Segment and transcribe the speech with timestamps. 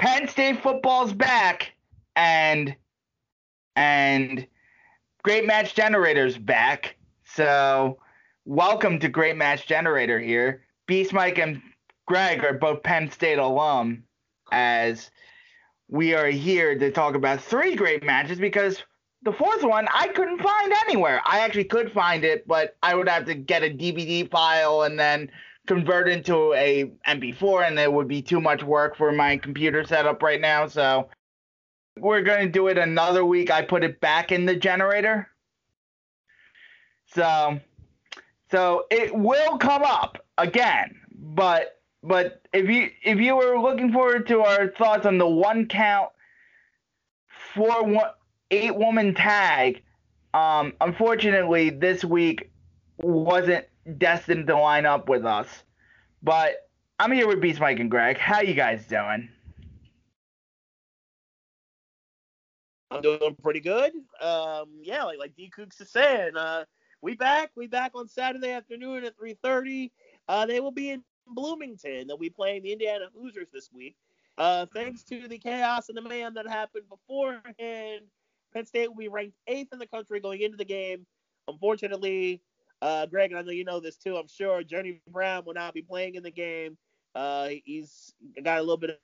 [0.00, 1.72] Penn State football's back,
[2.16, 2.74] and
[3.76, 4.46] and
[5.22, 6.96] Great Match Generator's back.
[7.24, 7.98] So
[8.46, 10.64] welcome to Great Match Generator here.
[10.86, 11.60] Beast Mike and
[12.06, 14.04] Greg are both Penn State alum,
[14.50, 15.10] as
[15.88, 18.82] we are here to talk about three great matches because
[19.20, 21.20] the fourth one I couldn't find anywhere.
[21.26, 24.98] I actually could find it, but I would have to get a DVD file and
[24.98, 25.30] then
[25.66, 30.22] convert into a MP4, and it would be too much work for my computer setup
[30.22, 30.66] right now.
[30.66, 31.08] So
[31.98, 33.50] we're going to do it another week.
[33.50, 35.28] I put it back in the generator.
[37.14, 37.60] So
[38.50, 44.26] so it will come up again, but but if you if you were looking forward
[44.28, 46.10] to our thoughts on the one count
[47.54, 48.10] four one
[48.50, 49.82] eight woman tag,
[50.34, 52.50] um, unfortunately this week
[52.98, 53.66] wasn't
[53.98, 55.48] destined to line up with us.
[56.22, 58.18] But I'm here with Beast Mike and Greg.
[58.18, 59.28] How you guys doing?
[62.90, 63.92] I'm doing pretty good.
[64.20, 66.64] Um, yeah, like like D Cooks is saying, uh,
[67.02, 67.50] we back.
[67.54, 69.90] We back on Saturday afternoon at 3:30.
[70.28, 72.06] Uh, they will be in Bloomington.
[72.06, 73.96] They'll be playing the Indiana Hoosiers this week.
[74.38, 78.02] Uh, thanks to the chaos and the mayhem that happened beforehand,
[78.52, 81.06] Penn State will be ranked eighth in the country going into the game.
[81.48, 82.40] Unfortunately,
[82.82, 84.16] uh, Greg, and I know you know this too.
[84.16, 86.76] I'm sure Journey Brown will not be playing in the game.
[87.14, 89.00] Uh, he's got a little bit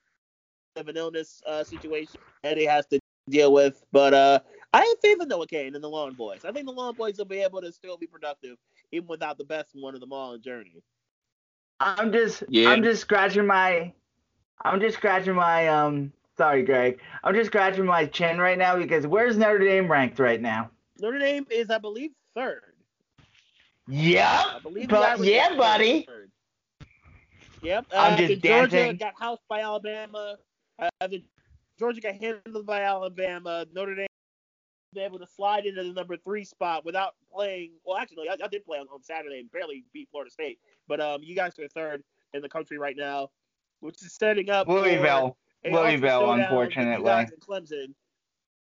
[0.76, 3.82] of an illness uh, situation that he has to deal with.
[3.92, 4.40] But uh,
[4.72, 6.44] I have faith in Noah Cain and the Lawn Boys.
[6.44, 8.56] I think the Lawn Boys will be able to still be productive
[8.92, 10.82] even without the best one of them all in Journey.
[11.80, 12.70] I'm just yeah.
[12.70, 13.92] I'm just scratching my
[14.64, 16.98] I'm just scratching my um sorry Greg.
[17.22, 20.70] I'm just scratching my chin right now because where's Notre Dame ranked right now?
[20.98, 22.75] Notre Dame is I believe third.
[23.88, 24.72] Yeah, but
[25.24, 26.08] yeah, buddy.
[27.62, 27.86] Yep.
[27.92, 28.96] Uh, I'm just Georgia dancing.
[28.96, 30.36] got housed by Alabama.
[30.78, 31.08] Uh,
[31.78, 33.66] Georgia got handled by Alabama.
[33.72, 34.06] Notre Dame
[34.94, 37.72] was able to slide into the number three spot without playing.
[37.84, 40.58] Well, actually, I, I did play on, on, Saturday and barely beat Florida State.
[40.88, 42.02] But um, you guys are third
[42.34, 43.30] in the country right now,
[43.80, 45.36] which is setting up Louisville.
[45.64, 47.10] Louisville, unfortunately.
[47.48, 47.94] Clemson.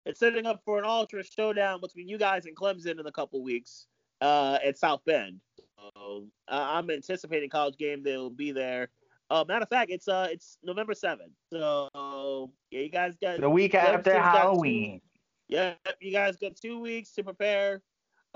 [0.07, 3.43] It's setting up for an ultra showdown between you guys and Clemson in a couple
[3.43, 3.87] weeks
[4.21, 5.41] uh, at South Bend.
[5.79, 8.89] So, uh, I'm anticipating college game They'll be there.
[9.31, 11.33] Uh, matter of fact, it's uh it's November seventh.
[11.51, 15.01] So yeah, you guys got the week after Halloween.
[15.01, 15.07] Two,
[15.49, 17.83] yeah, you guys got two weeks to prepare.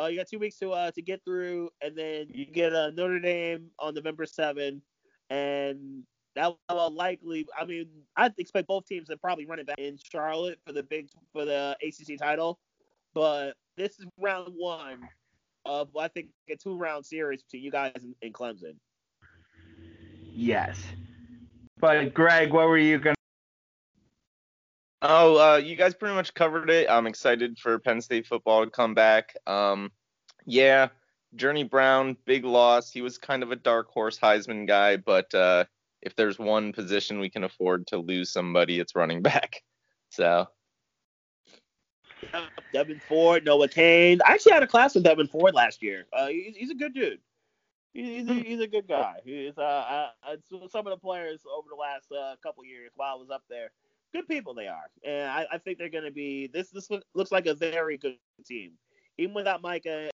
[0.01, 2.91] Uh, you got two weeks to uh to get through, and then you get uh,
[2.91, 4.83] Notre Dame on November seventh,
[5.29, 7.47] and that will likely.
[7.59, 10.83] I mean, I expect both teams to probably run it back in Charlotte for the
[10.83, 12.59] big for the ACC title,
[13.13, 15.01] but this is round one
[15.69, 18.75] of I think a two round series between you guys and, and Clemson.
[20.35, 20.81] Yes,
[21.79, 23.15] but Greg, what were you gonna?
[25.03, 26.91] Oh, uh, you guys pretty much covered it.
[26.91, 29.35] I'm excited for Penn State football to come back.
[29.47, 29.93] Um,
[30.45, 30.89] yeah,
[31.37, 32.91] Journey Brown, big loss.
[32.91, 35.67] He was kind of a dark horse Heisman guy, but uh,
[36.03, 39.63] if there's one position we can afford to lose somebody, it's running back.
[40.11, 40.49] So
[42.75, 44.21] Devyn Ford, Noah Cain.
[44.27, 46.07] I actually had a class with Devyn Ford last year.
[46.13, 47.21] Uh, he's, he's a good dude.
[47.95, 48.41] He's a, hmm.
[48.41, 49.17] he's a good guy.
[49.25, 50.37] He's uh, uh,
[50.71, 53.71] some of the players over the last uh, couple years while I was up there.
[54.13, 56.47] Good people they are, and I, I think they're going to be.
[56.47, 58.17] This this looks like a very good
[58.47, 58.73] team,
[59.19, 60.11] even without Micah.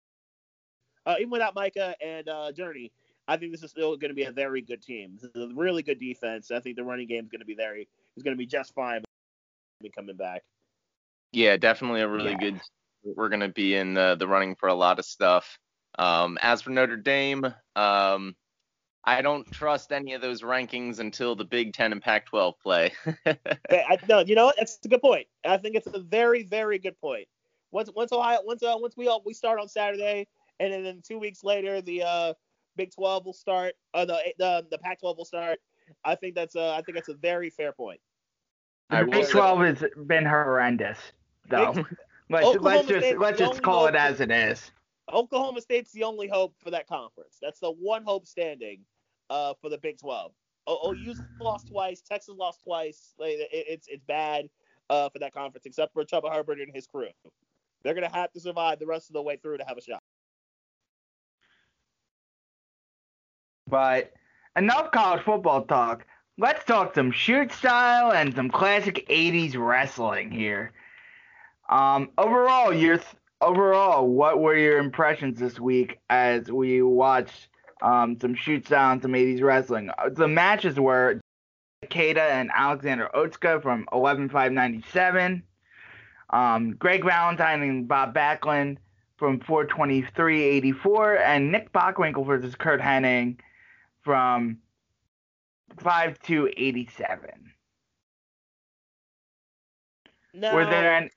[1.06, 2.90] Uh, even without Micah and uh, Journey,
[3.28, 5.18] I think this is still going to be a very good team.
[5.20, 6.50] This is a really good defense.
[6.50, 7.86] I think the running game is going to be very
[8.16, 9.02] is going to be just fine.
[9.94, 10.42] Coming back.
[11.34, 12.50] Yeah, definitely a really yeah.
[12.50, 12.60] good.
[13.04, 15.58] We're going to be in the, the running for a lot of stuff.
[15.98, 17.44] Um, as for Notre Dame,
[17.76, 18.34] um,
[19.04, 22.92] I don't trust any of those rankings until the Big Ten and Pac-12 play.
[23.26, 24.56] I, no, you know what?
[24.56, 25.26] That's a good point.
[25.44, 27.28] I think it's a very, very good point.
[27.70, 30.26] Once, once Ohio, once, uh, once we all we start on Saturday,
[30.60, 32.34] and then, then two weeks later the uh,
[32.76, 35.58] Big 12 will start, uh, the the the Pac-12 will start.
[36.04, 38.00] I think that's a, I think that's a very fair point.
[38.90, 40.98] I The will Big 12 has been horrendous,
[41.48, 41.86] Big-
[42.30, 44.70] let's Oklahoma let's just State's let's just call it as it is.
[45.12, 47.38] Oklahoma State's the only hope for that conference.
[47.40, 48.80] That's the one hope standing
[49.30, 50.32] uh, for the Big 12.
[50.66, 52.00] O- OU's lost twice.
[52.00, 53.14] Texas lost twice.
[53.18, 54.48] Like, it, it's it's bad
[54.88, 57.08] uh, for that conference, except for Chuba Hubbard and his crew.
[57.82, 60.02] They're gonna have to survive the rest of the way through to have a shot.
[63.66, 64.12] But
[64.56, 66.06] enough college football talk.
[66.36, 70.72] Let's talk some shoot style and some classic 80s wrestling here.
[71.68, 77.48] Um, overall, your th- overall, what were your impressions this week as we watched
[77.82, 79.90] um, some shoot and some 80s wrestling?
[79.98, 81.20] Uh, The matches were
[81.84, 85.42] Ikeda and Alexander Otsuka from 11.597,
[86.30, 88.78] um, Greg Valentine and Bob Backlund
[89.16, 93.40] from 423.84, and Nick Bockwinkel versus Curt Hennig
[94.02, 94.58] from
[95.78, 97.30] 5 to 87.
[100.34, 101.10] Now, were there any,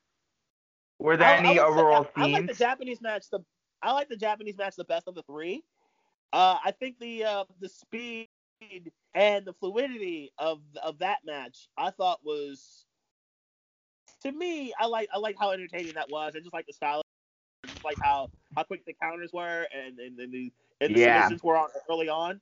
[1.00, 2.54] were there I- I any say- overall I, I like the?
[2.54, 3.30] Japanese match.
[3.32, 3.40] The
[3.82, 5.64] I like the Japanese match the best of the three.
[6.34, 8.30] Uh, I think the uh, the speed
[9.14, 12.86] and the fluidity of of that match I thought was
[14.24, 16.34] to me I like I like how entertaining that was.
[16.36, 17.02] I just like the style,
[17.64, 20.52] I just like how how quick the counters were and and, and the
[20.82, 21.22] and the Yeah.
[21.24, 22.42] submissions were on early on.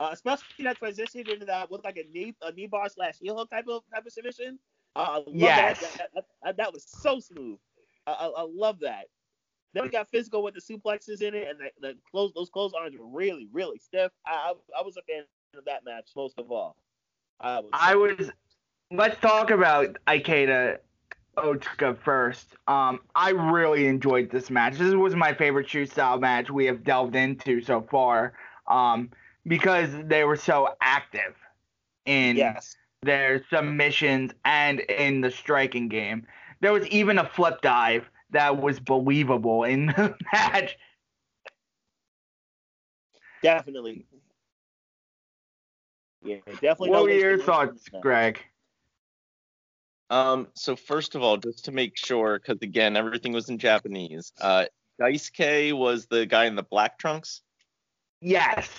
[0.00, 3.36] Uh, especially that transition into that with like a knee a knee bar slash heel
[3.36, 4.58] hook type of type of submission.
[4.96, 5.80] Uh, I Yes.
[5.96, 6.56] That, that, that.
[6.58, 7.58] that was so smooth.
[8.06, 9.06] I, I, I love that.
[9.72, 12.96] Then we got physical with the suplexes in it, and the, the close those clotheslines
[12.96, 14.12] were really really stiff.
[14.26, 15.24] I, I I was a fan
[15.58, 16.76] of that match most of all.
[17.40, 17.70] I was.
[17.72, 18.30] I was.
[18.92, 20.78] Let's talk about Ikeda
[21.36, 22.54] Otsuka first.
[22.68, 24.78] Um, I really enjoyed this match.
[24.78, 28.34] This was my favorite shoot style match we have delved into so far.
[28.68, 29.10] Um,
[29.46, 31.34] because they were so active
[32.06, 32.76] in yes.
[33.02, 36.26] their submissions and in the striking game.
[36.60, 40.76] There was even a flip dive that was believable in the match.
[43.42, 44.06] Definitely.
[46.22, 46.90] Yeah, definitely.
[46.90, 48.02] What were your thoughts, moves in that.
[48.02, 48.40] Greg?
[50.10, 54.32] Um, so first of all, just to make sure, because again, everything was in Japanese.
[54.40, 54.66] Uh,
[55.00, 57.42] Daisuke was the guy in the black trunks.
[58.20, 58.70] Yes.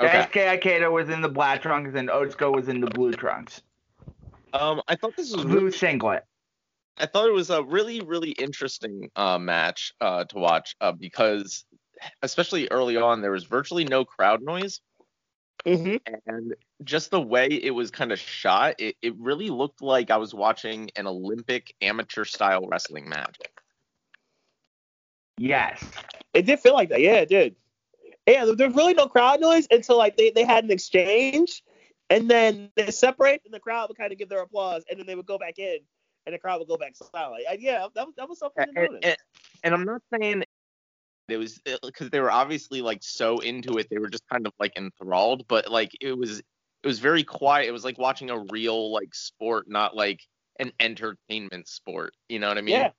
[0.00, 0.26] Okay.
[0.32, 3.62] Daisuke Ikeda was in the black trunks and Otsuka was in the blue trunks.
[4.52, 6.24] Um, I thought this was Blue really, singlet.
[6.98, 11.64] I thought it was a really, really interesting uh, match uh, to watch uh, because,
[12.22, 14.80] especially early on, there was virtually no crowd noise.
[15.64, 16.00] Mhm.
[16.26, 20.16] and just the way it was kind of shot, it, it really looked like I
[20.16, 23.36] was watching an Olympic amateur style wrestling match.
[25.38, 25.88] Yes.
[26.34, 27.00] It did feel like that.
[27.00, 27.54] Yeah, it did.
[28.26, 31.62] Yeah, there's really no crowd noise until like they, they had an exchange,
[32.10, 35.06] and then they separate, and the crowd would kind of give their applause, and then
[35.06, 35.78] they would go back in,
[36.26, 37.44] and the crowd would go back silent.
[37.50, 39.00] And yeah, that was that was something to And, notice.
[39.02, 39.16] and,
[39.64, 40.44] and I'm not saying
[41.28, 44.52] it was because they were obviously like so into it, they were just kind of
[44.58, 47.68] like enthralled, but like it was it was very quiet.
[47.68, 50.20] It was like watching a real like sport, not like
[50.58, 52.14] an entertainment sport.
[52.28, 52.74] You know what I mean?
[52.74, 52.90] Yeah.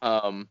[0.00, 0.48] Um,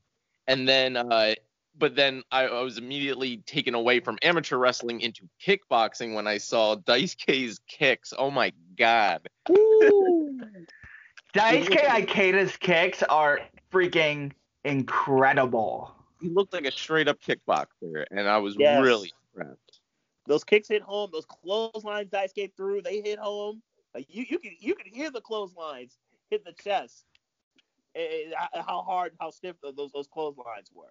[0.48, 1.34] and then, uh,
[1.78, 6.38] but then I, I was immediately taken away from amateur wrestling into kickboxing when I
[6.38, 8.14] saw Daisuke's kicks.
[8.18, 9.28] Oh my god!
[11.34, 13.40] Daisuke Ikeda's kicks are
[13.72, 14.32] freaking
[14.64, 15.94] incredible.
[16.22, 18.82] He looked like a straight up kickboxer, and I was Yes.
[18.82, 19.82] really impressed.
[20.26, 21.10] those kicks hit home.
[21.14, 23.62] Those clotheslines gave through, they hit home.
[23.94, 25.98] Like you, you can you can hear the clotheslines
[26.30, 27.06] hit the chest.
[27.96, 30.86] Eh, eh, how hard, how stiff those those clotheslines were.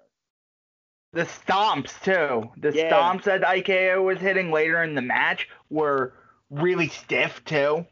[1.13, 2.51] The stomps too.
[2.61, 2.91] The Yeah.
[2.91, 6.15] stomps that Ikeda was hitting later in the match were
[6.51, 7.87] really stiff too.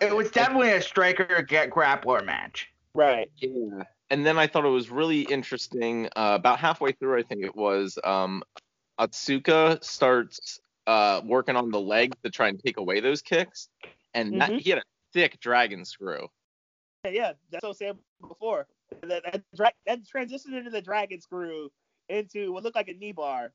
[0.00, 2.68] It was definitely a striker get grappler match.
[2.94, 3.30] Right.
[3.36, 3.82] Yeah.
[4.10, 6.06] And then I thought it was really interesting.
[6.16, 8.42] Uh, about halfway through, I think it was, um,
[8.98, 13.68] Otsuka starts uh, working on the leg to try and take away those kicks,
[14.14, 14.60] and that, Mhm.
[14.60, 16.28] he had a thick dragon screw.
[17.04, 18.66] Yeah, yeah, that's what I was saying before.
[19.02, 21.70] That that, dra- that transitioned into the dragon screw
[22.08, 23.52] into what looked like a knee bar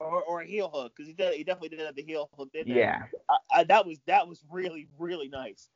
[0.00, 2.50] or, or a heel hook because he did he definitely did have the heel hook
[2.52, 2.76] in there.
[2.76, 3.02] Yeah.
[3.30, 5.68] I, I, that was that was really really nice.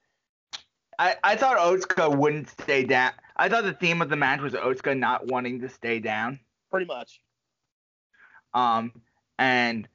[0.99, 3.13] I, I thought Otsuka wouldn't stay down.
[3.37, 6.41] I thought the theme of the match was Otsuka not wanting to stay down.
[6.71, 7.21] Pretty much.
[8.55, 8.93] Um,
[9.39, 9.89] and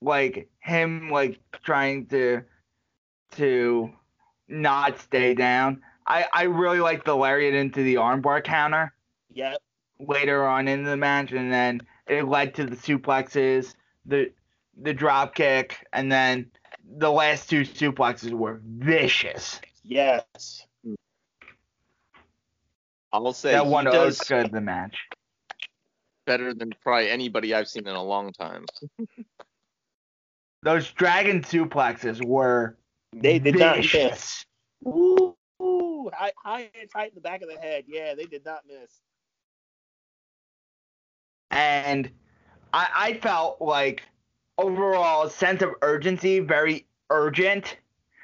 [0.00, 2.42] like him like trying to
[3.32, 3.90] to
[4.48, 5.82] not stay down.
[6.06, 8.92] I I really like the lariat into the armbar counter
[9.34, 9.58] Yep.
[9.98, 13.74] later on in the match, and then it led to the suplexes,
[14.06, 14.32] the
[14.80, 16.50] the drop kick, and then
[16.98, 19.60] the last two suplexes were vicious.
[19.86, 20.66] Yes.
[23.12, 24.96] I'll say that one does good the match.
[26.26, 28.66] better than probably anybody I've seen in a long time.
[30.62, 32.76] Those dragon suplexes were
[33.12, 34.44] They did not miss.
[34.84, 37.84] Ooh, ooh, high, high and tight in the back of the head.
[37.86, 39.00] Yeah, they did not miss.
[41.52, 42.10] and
[42.72, 44.02] I, I felt like
[44.58, 47.76] overall sense of urgency, very urgent.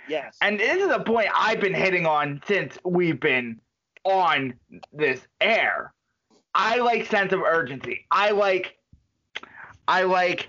[0.08, 0.36] Yes.
[0.40, 3.60] And this is a point I've been hitting on since we've been
[4.04, 4.54] on
[4.92, 5.92] this air.
[6.54, 8.06] I like sense of urgency.
[8.10, 8.76] I like
[9.88, 10.48] I like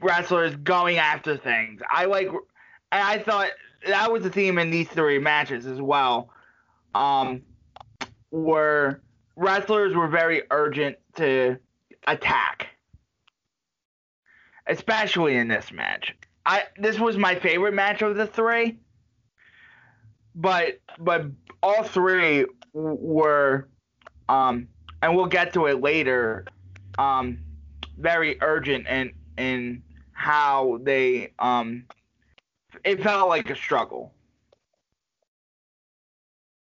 [0.00, 1.82] wrestlers going after things.
[1.90, 3.48] I like and I thought
[3.86, 6.30] that was the theme in these three matches as well.
[6.94, 7.42] Um
[8.30, 9.02] where
[9.36, 11.58] wrestlers were very urgent to
[12.06, 12.68] attack.
[14.66, 16.14] Especially in this match.
[16.46, 18.78] I this was my favorite match of the three.
[20.34, 21.26] But but
[21.62, 23.68] all three were
[24.28, 24.68] um
[25.02, 26.46] and we'll get to it later
[26.98, 27.38] um
[27.98, 31.84] very urgent in in how they um
[32.84, 34.12] it felt like a struggle.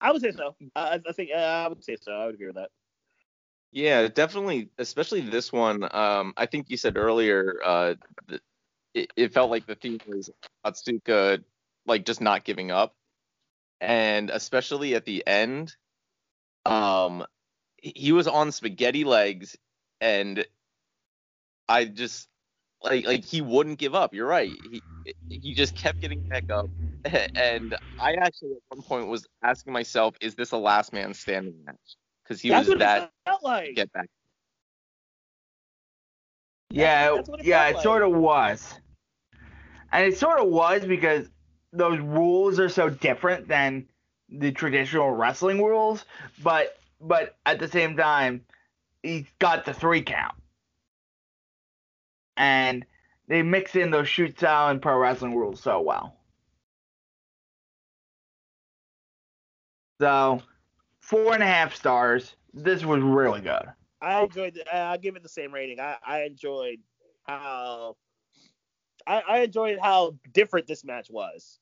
[0.01, 0.55] I would say so.
[0.75, 2.11] I, I think uh, I would say so.
[2.11, 2.69] I would agree with that.
[3.71, 5.83] Yeah, definitely, especially this one.
[5.93, 7.95] Um, I think you said earlier, uh,
[8.27, 8.41] that
[8.95, 10.31] it, it felt like the theme was
[10.65, 11.43] Otsuka
[11.85, 12.95] like just not giving up,
[13.81, 15.75] and especially at the end,
[16.65, 17.25] um,
[17.77, 19.57] he was on spaghetti legs,
[20.01, 20.45] and
[21.69, 22.29] I just
[22.81, 24.13] like like he wouldn't give up.
[24.13, 24.49] You're right.
[24.63, 24.81] He
[25.29, 26.71] he just kept getting back up,
[27.35, 31.63] and I actually at one point was asking myself, is this a last man standing
[31.65, 31.97] match?
[32.23, 33.75] Because he That's was what that it felt like.
[33.75, 34.07] get back.
[36.71, 37.83] Yeah, that's what it yeah, it like.
[37.83, 38.73] sort of was.
[39.91, 41.27] And it sort of was because
[41.71, 43.87] those rules are so different than
[44.29, 46.05] the traditional wrestling rules,
[46.43, 48.41] but but at the same time,
[49.03, 50.35] he's got the three count.
[52.37, 52.85] And
[53.27, 56.15] they mix in those shoot style and pro wrestling rules so well.
[60.01, 60.41] So,
[60.99, 62.35] four and a half stars.
[62.53, 63.65] This was really good.
[64.01, 64.61] I enjoyed.
[64.71, 65.79] I'll give it the same rating.
[65.79, 66.79] I, I enjoyed
[67.23, 67.95] how.
[69.07, 71.59] I, I enjoyed how different this match was.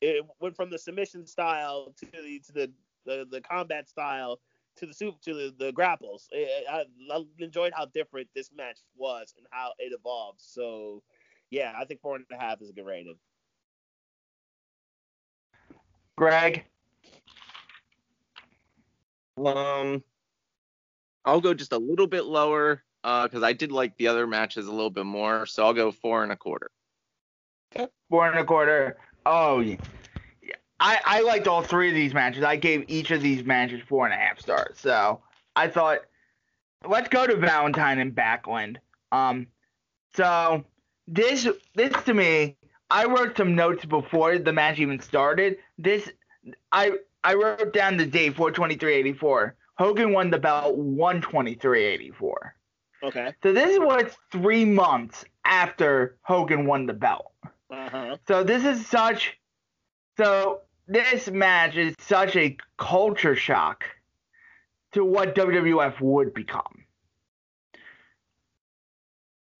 [0.00, 2.72] It went from the submission style to the to the
[3.04, 4.40] the, the combat style
[4.76, 6.28] to the soup to the, the grapples.
[6.34, 10.40] I, I, I enjoyed how different this match was and how it evolved.
[10.42, 11.02] So,
[11.50, 13.16] yeah, I think four and a half is a good rating.
[16.18, 16.64] Greg,
[19.38, 20.02] Um,
[21.24, 24.72] I'll go just a little bit lower because I did like the other matches a
[24.72, 25.46] little bit more.
[25.46, 26.70] So I'll go four and a quarter.
[28.10, 28.96] four and a quarter.
[29.24, 29.60] Oh.
[29.60, 29.76] Yeah.
[30.80, 32.42] I, I liked all three of these matches.
[32.42, 34.76] I gave each of these matches four and a half stars.
[34.78, 35.20] So
[35.54, 36.00] I thought,
[36.86, 38.76] let's go to Valentine and Backlund.
[39.12, 39.46] Um,
[40.14, 40.64] so
[41.06, 42.56] this this to me,
[42.90, 45.58] I wrote some notes before the match even started.
[45.78, 46.10] This
[46.72, 46.92] I
[47.24, 49.52] I wrote down the date 423.84.
[49.78, 52.32] Hogan won the belt 123.84.
[53.06, 53.32] Okay.
[53.42, 57.32] So this is what's three months after Hogan won the belt.
[57.70, 58.16] Uh huh.
[58.26, 59.38] So this is such
[60.16, 63.84] so this match is such a culture shock
[64.92, 66.84] to what WWF would become.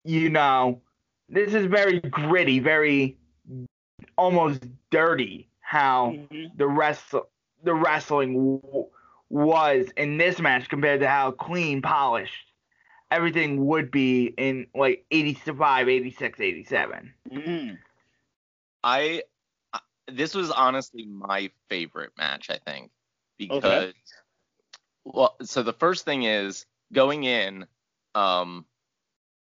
[0.04, 0.80] You know,
[1.28, 3.16] this is very gritty, very
[4.16, 6.56] almost dirty how Mm-hmm.
[6.56, 7.12] the rest
[7.64, 8.86] the wrestling w-
[9.28, 12.52] was in this match compared to how clean polished
[13.10, 17.74] everything would be in like 85 86 87 Mm-hmm.
[18.84, 19.22] I
[19.72, 22.50] I- this was honestly my favorite match.
[22.50, 22.90] I think
[23.38, 23.92] because
[25.04, 27.66] well, so the first thing is going in.
[28.14, 28.64] Um,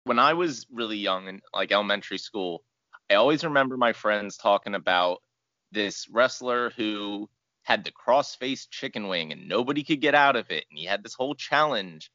[0.04, 2.62] when I was really young in like elementary school,
[3.10, 5.22] I always remember my friends talking about
[5.72, 7.28] this wrestler who
[7.62, 11.02] had the cross-faced chicken wing and nobody could get out of it, and he had
[11.02, 12.10] this whole challenge.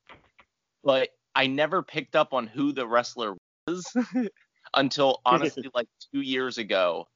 [0.84, 3.36] But I never picked up on who the wrestler
[3.68, 3.92] was
[4.76, 7.08] until honestly like two years ago.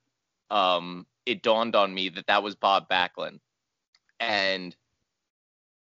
[0.50, 3.40] Um, it dawned on me that that was Bob Backlund,
[4.20, 4.76] and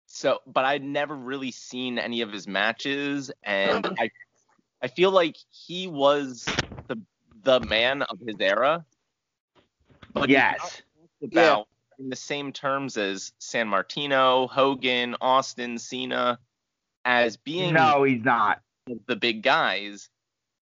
[0.07, 4.09] so, but I'd never really seen any of his matches, and I,
[4.81, 6.45] I feel like he was
[6.87, 6.99] the
[7.43, 8.85] the man of his era.
[10.13, 10.81] But yes.
[11.23, 11.67] About
[11.99, 12.03] yeah.
[12.03, 16.39] in the same terms as Sammartino, Hogan, Austin, Cena,
[17.07, 18.59] as being no, he's not
[19.07, 20.09] the big guys.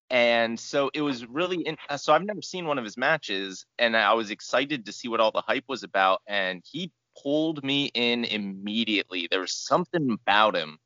[0.08, 3.96] And so it was really in, so I've never seen one of his matches, and
[3.96, 6.22] I was excited to see what all the hype was about.
[6.28, 9.26] And he pulled me in immediately.
[9.28, 10.78] There was something about him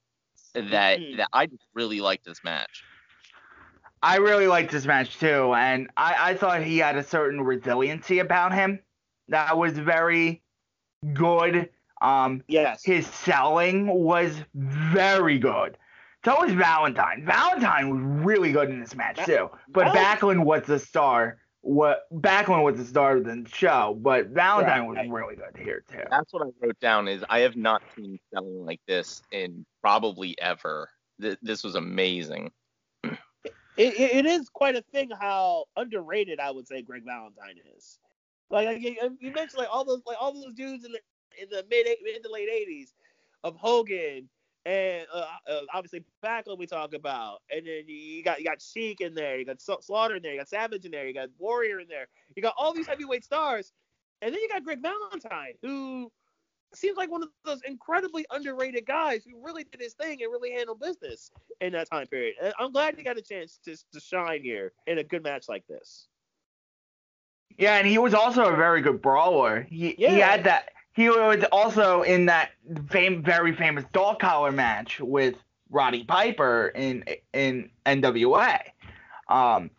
[0.55, 1.19] that mm-hmm.
[1.19, 2.83] that I just really liked this match.
[4.03, 8.21] I really liked this match too, and I, I thought he had a certain resiliency
[8.21, 8.81] about him
[9.29, 10.43] that was very
[11.13, 11.69] good.
[12.01, 15.77] Um, yes, his selling was very good.
[16.25, 17.25] So was Valentine.
[17.25, 21.39] Valentine was really good in this match too, but Backlund was the star.
[21.63, 25.09] What Backlund was the star of the show, but Valentine right.
[25.09, 26.03] was really good here too.
[26.11, 27.09] That's what I wrote down.
[27.09, 30.89] Is I have not seen selling like this in probably ever.
[31.21, 32.51] Th- this was amazing.
[33.77, 37.99] It, it is quite a thing how underrated I would say Greg Valentine is.
[38.51, 41.01] Like you mentioned, like all those like all those dudes in the
[41.41, 42.93] in the mid mid to late '80s
[43.45, 44.29] of Hogan
[44.67, 49.01] and uh, uh, obviously Backlund we talk about, and then you got you got Sheik
[49.01, 51.81] in there, you got Slaughter in there, you got Savage in there, you got Warrior
[51.81, 53.73] in there, you got all these heavyweight stars,
[54.21, 56.13] and then you got Greg Valentine, who
[56.75, 60.53] seems like one of those incredibly underrated guys who really did his thing and really
[60.53, 61.31] handled business
[61.61, 62.35] in that time period.
[62.43, 65.49] And I'm glad he got a chance to to shine here in a good match
[65.49, 66.07] like this.
[67.57, 69.63] Yeah, and he was also a very good brawler.
[69.63, 70.11] He yeah.
[70.11, 70.69] he had that.
[71.01, 72.51] He was also in that
[72.91, 75.35] fame, very famous dog collar match with
[75.71, 78.61] Roddy Piper in in NWA,
[79.27, 79.71] um,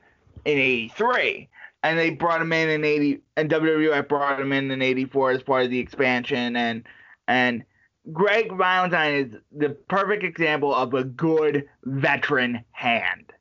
[0.46, 1.48] in '83
[1.84, 5.44] and they brought him in in 80 and WWF brought him in in 84 as
[5.44, 6.88] part of the expansion and
[7.28, 7.66] and
[8.12, 13.32] Greg Valentine is the perfect example of a good veteran hand.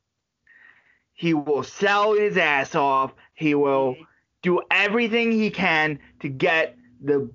[1.15, 3.15] He will sell his ass off.
[3.33, 3.97] He will
[4.43, 7.31] do everything he can to get the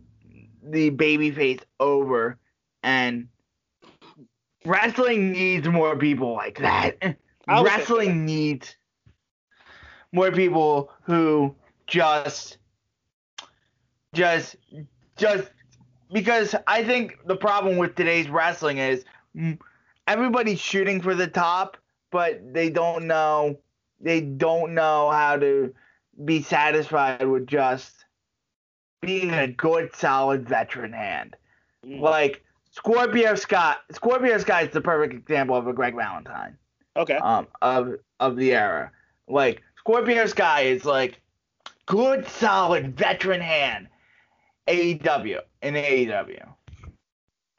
[0.65, 2.37] the babyface over
[2.83, 3.27] and
[4.65, 7.17] wrestling needs more people like that.
[7.47, 8.75] Wrestling needs
[10.11, 11.53] more people who
[11.87, 12.57] just
[14.13, 14.55] just
[15.17, 15.51] just
[16.11, 19.05] because I think the problem with today's wrestling is
[20.07, 21.77] everybody's shooting for the top,
[22.11, 23.59] but they don't know
[23.99, 25.73] they don't know how to
[26.23, 28.04] be satisfied with just
[29.01, 31.35] being a good solid veteran hand.
[31.85, 31.99] Mm.
[31.99, 36.57] Like Scorpio Scott, Scorpio Sky is the perfect example of a Greg Valentine.
[36.97, 37.15] Okay.
[37.15, 38.91] Um of of the era.
[39.27, 41.21] Like Scorpio Sky is like
[41.85, 43.87] good, solid veteran hand.
[44.67, 46.55] AEW in AEW.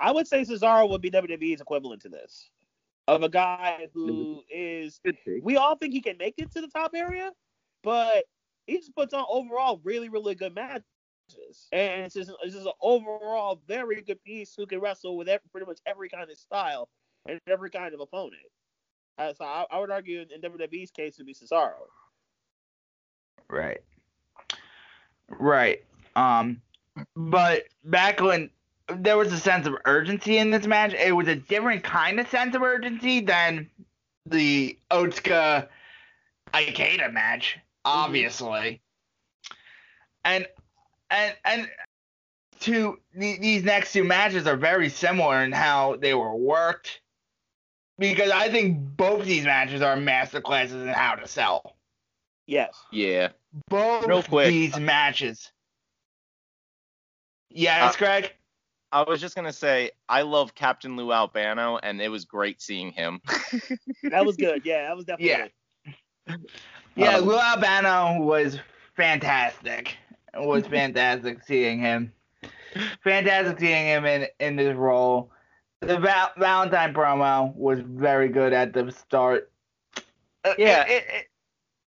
[0.00, 2.50] I would say Cesaro would be WWE's equivalent to this.
[3.08, 5.00] Of a guy who is
[5.42, 7.30] we all think he can make it to the top area,
[7.84, 8.24] but
[8.66, 10.82] he just puts on overall really, really good matches.
[11.72, 15.48] And it's just, it's just an overall very good piece who can wrestle with every,
[15.50, 16.88] pretty much every kind of style
[17.28, 18.42] and every kind of opponent.
[19.18, 21.72] Uh, so I, I, would argue in WWE's case it would be Cesaro.
[23.48, 23.80] Right.
[25.28, 25.84] Right.
[26.14, 26.60] Um,
[27.14, 28.50] but back when
[28.88, 32.28] there was a sense of urgency in this match, it was a different kind of
[32.28, 33.68] sense of urgency than
[34.26, 35.68] the Otsuka
[36.52, 37.98] Ikeda match, mm-hmm.
[37.98, 38.48] obviously.
[38.48, 39.52] Mm-hmm.
[40.24, 40.46] And
[41.10, 41.70] and and
[42.60, 47.00] to these next two matches are very similar in how they were worked
[47.98, 51.76] because I think both these matches are masterclasses in how to sell.
[52.46, 52.74] Yes.
[52.92, 53.30] Yeah.
[53.68, 54.48] Both Real quick.
[54.48, 55.50] these matches.
[57.50, 58.32] Yes, uh, Greg.
[58.92, 62.92] I was just gonna say I love Captain Lou Albano, and it was great seeing
[62.92, 63.20] him.
[64.04, 64.62] that was good.
[64.64, 65.48] Yeah, that was definitely yeah.
[66.28, 66.46] Good.
[66.94, 68.58] Yeah, um, Lou Albano was
[68.94, 69.96] fantastic.
[70.40, 72.12] It was fantastic seeing him.
[73.02, 75.30] Fantastic seeing him in in this role.
[75.80, 79.50] The Val- Valentine promo was very good at the start.
[80.44, 81.26] Uh, yeah, it, it,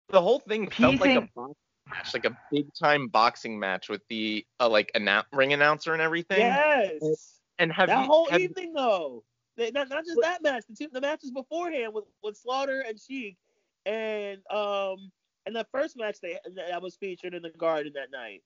[0.09, 1.55] the whole thing felt like a boxing
[1.89, 6.01] match, like a big time boxing match with the uh, like annou- ring announcer and
[6.01, 6.39] everything.
[6.39, 7.39] Yes.
[7.59, 9.23] And have that you, whole have, evening though,
[9.57, 13.37] not not just that match, the, two, the matches beforehand with with Slaughter and Sheik,
[13.85, 15.11] and um
[15.45, 18.41] and the first match they that was featured in the Garden that night.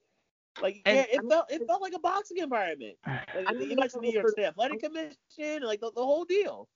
[0.61, 2.95] Like and, yeah, it felt it felt like a boxing environment.
[3.07, 6.69] Like, you mentioned the New York State Athletic Commission, like the, the whole deal.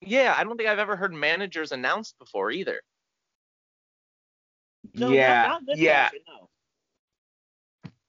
[0.00, 2.80] Yeah, I don't think I've ever heard managers announced before either.
[4.94, 6.04] No, yeah, not, not yeah.
[6.04, 6.48] Fashion, no.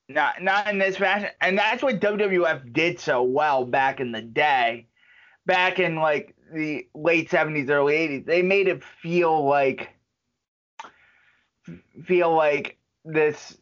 [0.07, 4.21] Not not in this fashion, and that's what WWF did so well back in the
[4.21, 4.87] day,
[5.47, 8.23] back in like the late seventies, early eighties.
[8.25, 9.94] They made it feel like
[12.05, 13.57] feel like this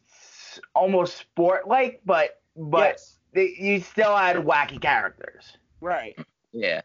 [0.74, 3.18] almost sport like, but but yes.
[3.32, 5.56] they, you still had wacky characters.
[5.80, 6.16] Right.
[6.52, 6.82] Yeah.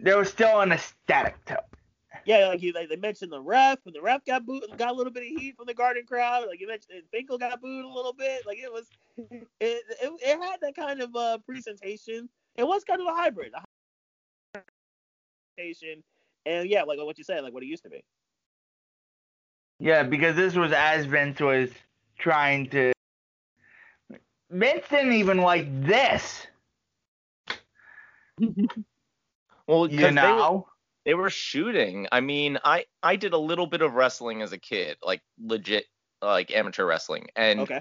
[0.00, 1.64] There was still an aesthetic to it.
[2.24, 4.92] Yeah, like you, like they mentioned the ref, and the ref got booed, got a
[4.92, 6.46] little bit of heat from the Garden crowd.
[6.46, 8.46] Like you mentioned, Finkel got booed a little bit.
[8.46, 12.28] Like it was, it, it, it had that kind of uh, presentation.
[12.56, 13.62] It was kind of a hybrid, a
[14.54, 14.72] hybrid
[15.56, 16.02] presentation,
[16.44, 18.04] and yeah, like what you said, like what it used to be.
[19.80, 21.70] Yeah, because this was as Vince was
[22.18, 22.92] trying to.
[24.50, 26.46] Vince didn't even like this,
[29.66, 30.68] well, you they were- know.
[31.04, 32.06] they were shooting.
[32.10, 35.86] I mean, I I did a little bit of wrestling as a kid, like legit
[36.22, 37.80] like amateur wrestling, and Okay.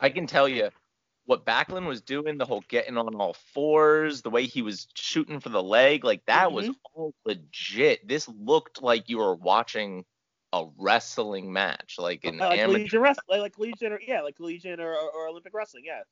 [0.00, 0.70] I can tell you
[1.24, 5.38] what Backlund was doing, the whole getting on all fours, the way he was shooting
[5.38, 6.74] for the leg, like that was mm-hmm.
[6.94, 8.06] all legit.
[8.06, 10.04] This looked like you were watching
[10.52, 12.78] a wrestling match, like an Uh, like amateur.
[12.78, 16.02] collegiate wrestling, like, collegiate, or, yeah, like collegiate or, or, or Olympic wrestling, yeah.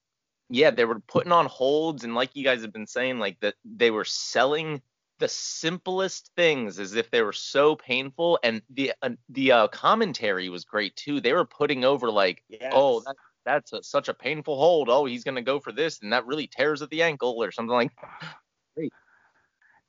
[0.48, 3.54] yeah, they were putting on holds, and like you guys have been saying, like that
[3.64, 4.82] they were selling
[5.18, 10.48] the simplest things as if they were so painful, and the uh, the uh, commentary
[10.48, 11.20] was great too.
[11.20, 12.72] They were putting over like, Yes.
[12.74, 14.88] oh, that, that's a, such a painful hold.
[14.88, 17.74] Oh, he's gonna go for this, and that really tears at the ankle or something
[17.74, 17.92] like.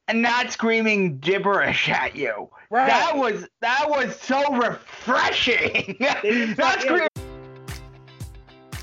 [0.08, 2.50] And not screaming gibberish at you.
[2.70, 2.88] right.
[2.88, 5.98] That was that was so refreshing.
[6.58, 7.08] not screaming.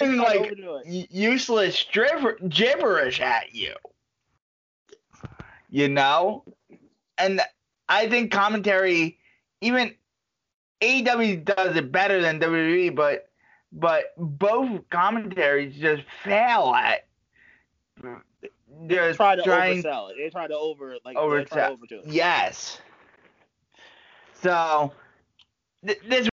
[0.00, 0.86] Like overdo it.
[0.86, 3.74] y- useless gibber- gibberish at you.
[5.70, 6.44] You know,
[7.18, 7.40] and
[7.88, 9.18] I think commentary,
[9.60, 9.94] even
[10.80, 13.28] AEW does it better than WWE, but
[13.72, 17.06] but both commentaries just fail at
[18.86, 20.16] just Try to trying oversell it.
[20.18, 22.06] They try to over like over they try to overdo it.
[22.06, 22.80] Yes.
[24.40, 24.92] So
[25.84, 26.30] th- this was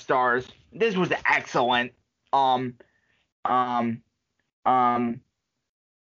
[0.00, 0.48] stars.
[0.72, 1.92] This was excellent.
[2.32, 2.74] Um,
[3.44, 4.02] um,
[4.66, 5.20] um.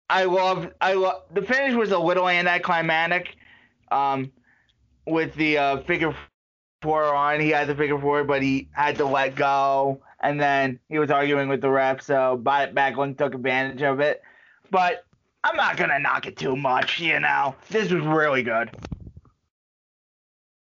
[0.08, 0.72] I love.
[0.80, 1.22] I love.
[1.32, 3.36] The finish was a little anticlimactic.
[3.92, 4.32] Um,
[5.06, 6.14] with the uh, figure
[6.82, 10.78] four on, he had the figure four, but he had to let go, and then
[10.88, 12.02] he was arguing with the ref.
[12.02, 14.22] So Backlund took advantage of it.
[14.70, 15.04] But
[15.42, 17.00] I'm not gonna knock it too much.
[17.00, 18.70] You know, this was really good.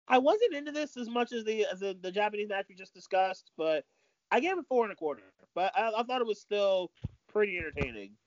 [0.09, 2.95] I wasn't into this as much as the as the, the Japanese match we just
[2.95, 3.85] discussed, but
[4.33, 5.35] I gave it four and a quarter.
[5.55, 6.92] But I, I thought it was still
[7.29, 8.18] pretty entertaining.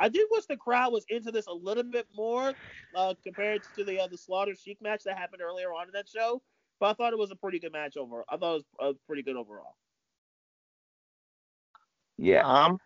[0.00, 2.54] I did wish the crowd was into this a little bit more
[2.94, 6.08] uh, compared to the uh, the Slaughter Sheik match that happened earlier on in that
[6.08, 6.42] show.
[6.80, 8.24] But I thought it was a pretty good match overall.
[8.30, 9.76] I thought it was uh, pretty good overall.
[12.18, 12.46] Yeah.
[12.46, 12.78] Um,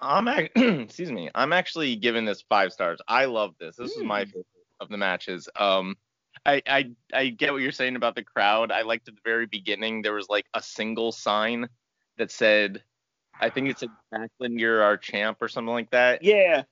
[0.00, 1.30] I'm ac- excuse me.
[1.34, 3.00] I'm actually giving this five stars.
[3.08, 3.76] I love this.
[3.76, 4.26] This is my Mm.
[4.26, 4.46] favorite
[4.80, 5.48] of the matches.
[5.56, 5.96] Um,
[6.46, 8.70] I, I I get what you're saying about the crowd.
[8.70, 11.68] I liked at the very beginning there was like a single sign
[12.18, 12.82] that said,
[13.38, 16.22] I think it said Backlund, you're our champ or something like that.
[16.22, 16.62] Yeah.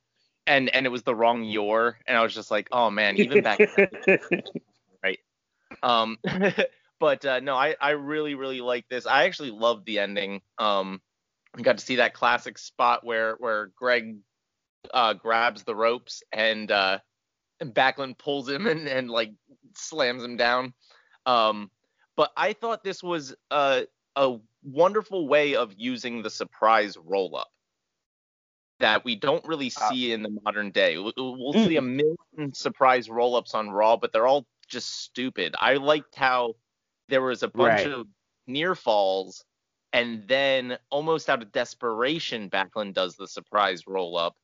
[0.47, 3.43] And and it was the wrong your, and I was just like, oh man, even
[3.43, 3.59] back
[5.03, 5.19] right.
[5.83, 6.19] Um,
[6.99, 9.05] but uh, no, I I really really like this.
[9.05, 10.41] I actually loved the ending.
[10.57, 11.01] Um,
[11.55, 14.17] we got to see that classic spot where where Greg
[14.93, 16.99] uh, grabs the ropes and uh,
[17.59, 19.33] and Backlund pulls him and and like
[19.75, 20.73] slams him down.
[21.25, 21.71] Um,
[22.15, 27.49] but I thought this was a a wonderful way of using the surprise roll up
[28.79, 30.97] that we don't really Uh, see in the modern day.
[30.97, 31.67] We'll, we'll Mm.
[31.67, 35.55] see a million surprise roll ups on Raw, but they're all just stupid.
[35.59, 36.55] I liked how
[37.09, 37.93] there was a bunch Right.
[37.93, 38.07] of
[38.47, 39.45] near falls,
[39.93, 44.35] and then almost out of desperation, Backlund does the surprise roll up.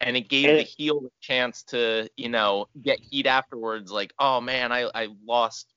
[0.00, 4.12] And it gave And the heel a chance to, you know, get heat afterwards, like,
[4.18, 5.72] oh man, I, I lost,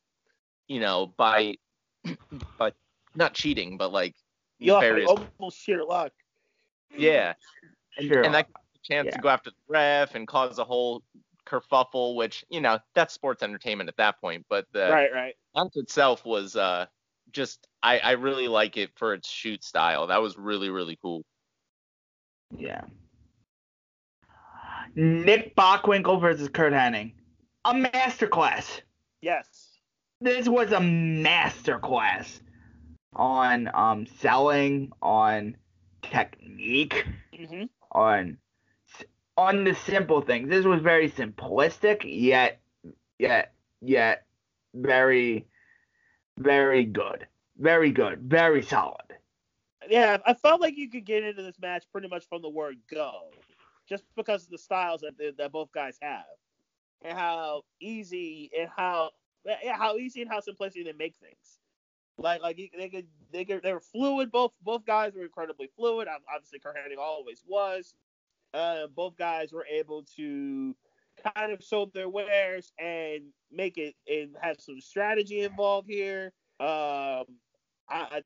[0.68, 1.56] you know, by,
[2.58, 2.72] by
[3.16, 4.16] not cheating, but like
[4.60, 6.14] You nefarious almost sheer luck.
[6.98, 7.34] yeah.
[7.98, 8.24] And, Sure.
[8.24, 9.14] and that gives a chance Yeah.
[9.14, 11.04] to go after the ref and cause a whole
[11.46, 14.46] kerfuffle, which, you know, that's sports entertainment at that point.
[14.50, 15.36] But the Right, right.
[15.56, 16.86] match itself was uh
[17.32, 20.08] just I, I really like it for its shoot style.
[20.08, 21.24] That was really, really cool.
[22.56, 22.86] Yeah.
[24.96, 27.14] Nick Bockwinkel versus Curt Hennig.
[27.66, 28.82] A masterclass.
[29.22, 29.80] Yes.
[30.22, 32.40] This was a masterclass
[33.16, 35.58] on um selling, on
[36.02, 38.38] technique, hmm on
[39.38, 40.50] on the simple things.
[40.50, 42.60] This was very simplistic, yet
[43.20, 44.26] yet yet
[44.74, 45.46] very
[46.38, 47.28] very good.
[47.58, 48.20] Very good.
[48.22, 49.14] Very solid.
[49.90, 52.78] Yeah, I felt like you could get into this match pretty much from the word
[52.90, 53.32] go,
[53.88, 56.26] just because of the styles that that both guys have,
[57.04, 59.12] and how easy and how
[59.46, 61.60] yeah, how easy and how simplistic they make things.
[62.18, 64.32] Like like they could they could, they were fluid.
[64.32, 66.08] Both both guys were incredibly fluid.
[66.34, 67.96] Obviously, Curt Hennig always was.
[68.54, 70.76] Uh, both guys were able to
[71.36, 76.32] kind of show their wares and make it and have some strategy involved here.
[76.60, 77.26] Um,
[77.90, 78.22] I, I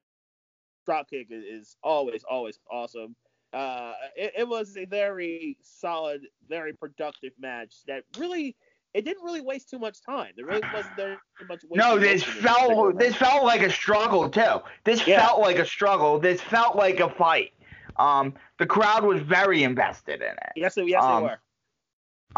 [0.88, 3.16] dropkick is always always awesome.
[3.58, 8.56] Uh, it, it was a very solid, very productive match that really
[8.94, 10.32] it didn't really waste too much time.
[10.36, 11.18] There really wasn't there
[11.50, 11.62] much.
[11.72, 14.60] No, this felt this felt like a struggle too.
[14.84, 15.26] This Yeah.
[15.26, 16.20] felt like a struggle.
[16.20, 17.54] This felt like a fight.
[17.98, 20.52] Um, the crowd was very invested in it.
[20.56, 21.40] Yes, they- yes, um, they were.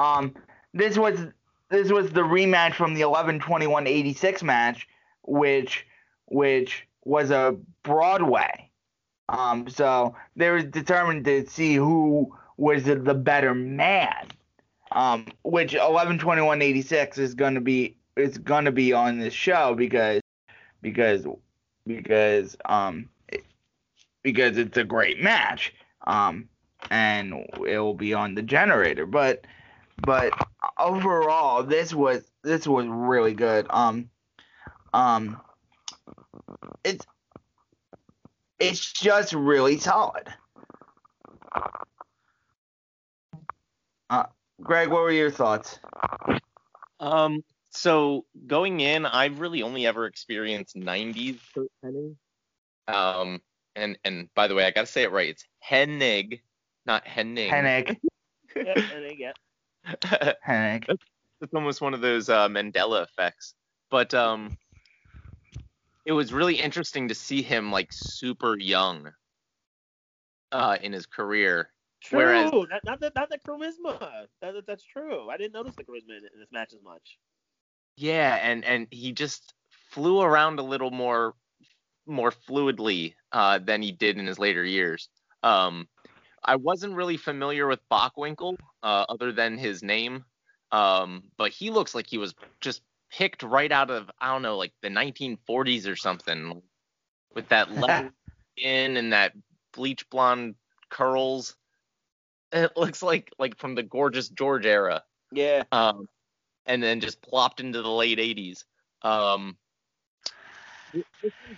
[0.02, 0.36] Um,
[0.74, 1.20] this was
[1.70, 4.88] this was the rematch from the 11-21-86 match,
[5.24, 5.86] which
[6.28, 8.69] which was a Broadway.
[9.30, 14.28] Um, so they were determined to see who was the better man.
[14.92, 20.20] Um, which 11-21-86 is gonna be is gonna be on this show because
[20.82, 21.28] because
[21.86, 23.08] because um
[24.24, 25.74] because it's a great match.
[26.08, 26.50] Um,
[26.90, 29.06] and it will be on the generator.
[29.06, 29.46] But
[30.02, 30.34] but
[30.80, 33.68] overall, this was this was really good.
[33.70, 34.10] Um,
[34.94, 35.40] um,
[36.84, 37.06] it's
[38.60, 40.28] it's just really solid.
[44.10, 44.26] Uh,
[44.62, 45.80] Greg, what were your thoughts?
[47.00, 52.16] Um, so going in, I've really only ever experienced 90s Curt Hennig.
[52.88, 53.42] Um,
[53.76, 55.30] and and by the way, I gotta say it right.
[55.30, 56.42] It's Hennig,
[56.86, 57.52] not Henning.
[57.52, 57.98] Hennig,
[58.56, 59.38] Yeah, and they get
[60.46, 60.86] Hennig.
[61.42, 63.54] it's almost one of those uh, Mandela effects.
[63.92, 64.58] But um,
[66.10, 69.12] it was really interesting to see him like super young
[70.52, 71.70] uh, in his career.
[72.02, 72.18] true.
[72.18, 74.00] Whereas- not, not the not the charisma.
[74.42, 75.30] That, that- that's true.
[75.30, 77.20] I didn't notice the charisma in, in this match as much.
[77.96, 79.54] Yeah, and and he just
[79.92, 81.36] flew around a little more
[82.08, 85.10] more fluidly uh, than he did in his later years.
[85.44, 85.88] Um,
[86.44, 90.26] I wasn't really familiar with Bockwinkel uh, other than his name,
[90.72, 94.58] um, but he looks like he was just picked right out of I don't know
[94.58, 96.62] like the 1940s or something,
[97.34, 98.12] with that leather
[98.58, 99.34] skin and that
[99.74, 100.56] bleach blonde
[100.90, 101.56] curls.
[102.52, 105.64] It looks like like from the gorgeous George era Yeah.
[105.72, 106.08] um,
[106.66, 108.64] and then just plopped into the late 80s.
[109.02, 109.58] Um,
[110.94, 111.06] it,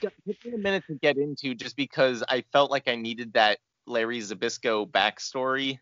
[0.01, 3.59] took me a minute to get into just because I felt like I needed that
[3.87, 5.79] Larry Zbyszko backstory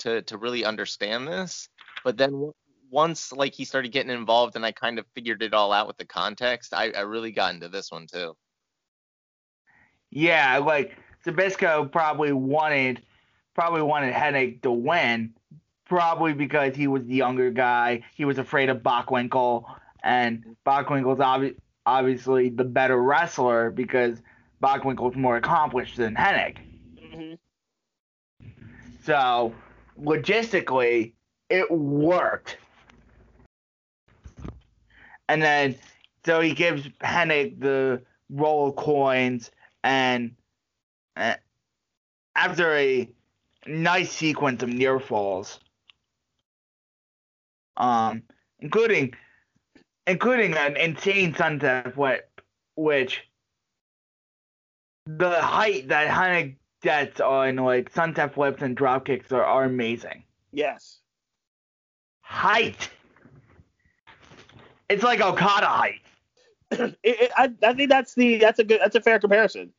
[0.00, 1.68] to to really understand this.
[2.04, 2.52] But then
[2.92, 5.96] once like he started getting involved and I kind of figured it all out with
[5.96, 8.36] the context, I, I really got into this one too.
[10.10, 13.02] Yeah, like Zbyszko probably wanted
[13.54, 15.34] probably wanted Hennig to win,
[15.86, 18.02] probably because he was the younger guy.
[18.14, 19.64] He was afraid of Bockwinkel,
[20.04, 24.20] and Bockwinkel's obvi- obviously the better wrestler because
[24.62, 26.58] Bockwinkel's more accomplished than Hennig.
[27.10, 27.34] hmm
[29.02, 29.54] So
[29.98, 31.14] logistically,
[31.48, 32.58] it worked.
[35.32, 35.76] And then,
[36.26, 39.50] so he gives Hennig the roll of coins,
[39.82, 40.32] and
[41.16, 41.36] uh,
[42.36, 43.08] after a
[43.66, 45.58] nice sequence of near falls,
[47.78, 48.24] um,
[48.60, 49.14] including
[50.06, 52.42] including an insane sunset flip
[52.74, 53.22] which
[55.06, 60.24] the height that Hunter gets on like sunset flips and drop kicks are, are amazing.
[60.52, 60.98] Yes.
[62.20, 62.90] Height.
[64.92, 66.00] It's like Okada height.
[66.70, 69.72] it, it, I, I think that's the that's a good that's a fair comparison.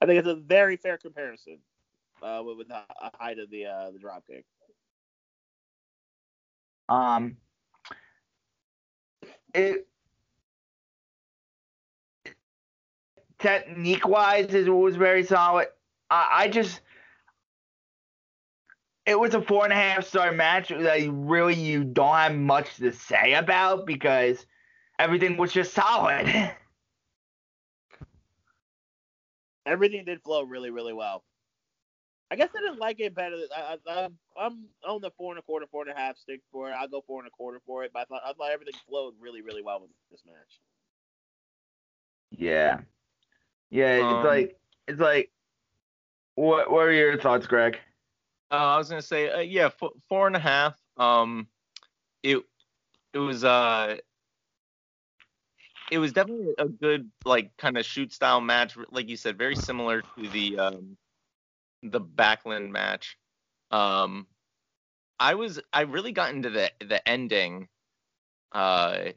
[0.00, 1.58] I think it's a very fair comparison
[2.22, 2.80] uh, with, with the
[3.18, 4.46] height of the uh, the drop kick.
[6.88, 7.36] Um,
[9.52, 9.86] it
[13.38, 15.68] technique wise is was very solid.
[16.08, 16.80] I, I just
[19.08, 22.76] it was a four and a half star match that really you don't have much
[22.76, 24.44] to say about because
[24.98, 26.26] everything was just solid.
[29.66, 31.24] Everything did flow really really well.
[32.30, 33.36] I guess I didn't like it better.
[33.56, 36.68] I, I, I'm on the four and a quarter, four and a half stick for
[36.70, 36.74] it.
[36.78, 37.90] I'll go four and a quarter for it.
[37.94, 40.60] But I thought I thought everything flowed really really well with this match.
[42.30, 42.80] Yeah,
[43.70, 44.00] yeah.
[44.02, 45.30] Um, it's like it's like.
[46.34, 47.78] What What are your thoughts, Greg?
[48.50, 50.78] Uh, I was gonna say, uh, yeah, f- four and a half.
[50.96, 51.48] Um,
[52.22, 52.38] it
[53.14, 53.98] it was uh,
[55.90, 59.56] it was definitely a good like kind of shoot style match, like you said, very
[59.56, 60.96] similar to the um,
[61.82, 63.18] the Backlund match.
[63.70, 64.26] Um,
[65.20, 67.68] I was I really got into the the ending,
[68.52, 69.10] uh,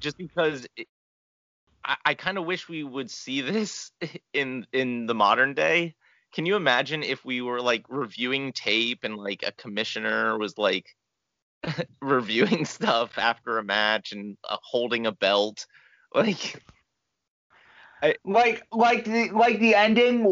[0.00, 0.88] just because it,
[1.84, 3.92] I, I kind of wish we would see this
[4.32, 5.96] in in the modern day
[6.38, 10.94] can you imagine if we were like reviewing tape and like a commissioner was like
[12.00, 15.66] reviewing stuff after a match and uh, holding a belt?
[16.14, 16.62] Like
[18.24, 20.24] like like the like the ending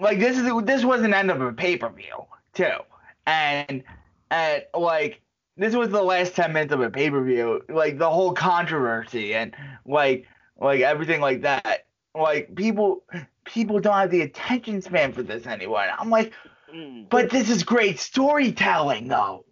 [0.00, 2.78] like this is this was an end of a pay-per-view too.
[3.26, 3.84] And
[4.30, 5.20] and like
[5.58, 9.54] this was the last 10 minutes of a pay-per-view like the whole controversy and
[9.84, 10.26] like
[10.58, 11.84] like everything like that.
[12.14, 13.04] Like people
[13.44, 16.32] people don't have the attention span for this anymore i'm like
[16.74, 17.08] Mm.
[17.10, 19.44] but this is great storytelling though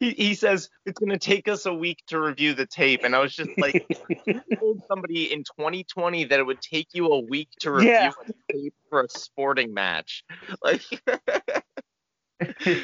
[0.00, 3.16] he, he says it's going to take us a week to review the tape and
[3.16, 3.78] i was just like
[4.60, 8.10] told somebody in 2020 that it would take you a week to review Yeah.
[8.20, 10.24] a tape for a sporting match
[10.62, 10.82] like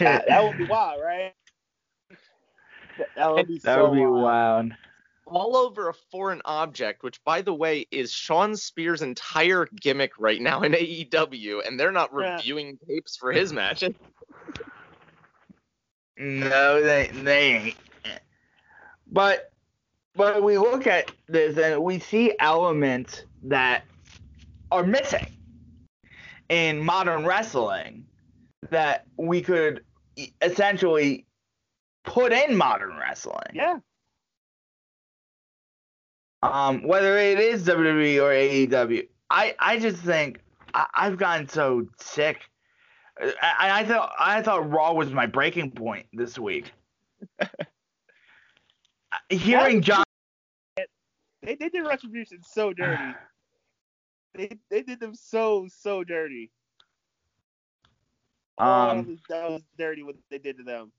[0.02, 1.34] that, that would be wild, right?
[3.16, 4.22] That would be that so would be wild.
[4.22, 4.72] wild
[5.28, 10.40] all over a foreign object, which by the way is Shawn Spears' entire gimmick right
[10.40, 12.36] now in AEW, and they're not Yeah.
[12.36, 13.94] reviewing tapes for his matches.
[16.20, 17.76] No, they they ain't.
[19.06, 19.52] But
[20.16, 23.84] but we look at this and we see elements that
[24.72, 25.28] are missing
[26.48, 28.04] in modern wrestling
[28.70, 29.84] that we could
[30.42, 31.24] essentially
[32.04, 33.52] put in modern wrestling.
[33.54, 33.78] Yeah.
[36.42, 40.40] Um, whether it is WWE or AEW, I I just think
[40.74, 42.42] I, I've gotten so sick.
[43.20, 46.72] I, I thought I thought Raw was my breaking point this week.
[49.30, 50.04] Hearing John,
[51.42, 53.02] They, did Retribution so dirty.
[54.34, 56.52] They they did them so so dirty.
[58.58, 60.92] oh, that um, was, that was dirty what they did to them.